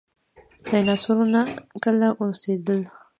[0.65, 1.39] ډیناسورونه
[1.83, 2.81] کله اوسیدل؟